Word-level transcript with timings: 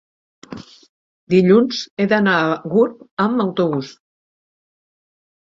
dilluns 1.33 1.81
he 2.03 2.07
d'anar 2.15 2.33
a 2.39 2.49
Gurb 2.73 3.05
amb 3.27 3.45
autobús. 3.47 3.93